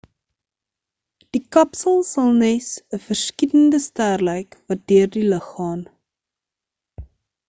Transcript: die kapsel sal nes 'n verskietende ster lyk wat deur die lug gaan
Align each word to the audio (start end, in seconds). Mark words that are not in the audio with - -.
die 1.35 1.41
kapsel 1.55 1.99
sal 2.11 2.31
nes 2.43 2.69
'n 2.95 3.01
verskietende 3.03 3.81
ster 3.83 4.23
lyk 4.29 4.57
wat 4.67 4.81
deur 4.93 5.07
die 5.17 5.27
lug 5.33 5.47
gaan 5.51 5.85